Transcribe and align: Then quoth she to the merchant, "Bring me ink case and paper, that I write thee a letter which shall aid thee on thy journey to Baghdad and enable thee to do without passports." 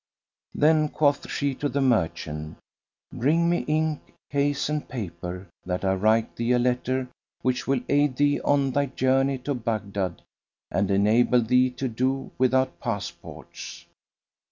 Then 0.55 0.89
quoth 0.89 1.29
she 1.29 1.53
to 1.53 1.69
the 1.69 1.79
merchant, 1.79 2.57
"Bring 3.13 3.47
me 3.47 3.59
ink 3.67 3.99
case 4.31 4.67
and 4.67 4.89
paper, 4.89 5.47
that 5.63 5.85
I 5.85 5.93
write 5.93 6.35
thee 6.37 6.53
a 6.53 6.57
letter 6.57 7.07
which 7.43 7.65
shall 7.65 7.79
aid 7.87 8.15
thee 8.15 8.41
on 8.41 8.71
thy 8.71 8.87
journey 8.87 9.37
to 9.45 9.53
Baghdad 9.53 10.23
and 10.71 10.89
enable 10.89 11.43
thee 11.43 11.69
to 11.77 11.87
do 11.87 12.31
without 12.39 12.79
passports." 12.79 13.85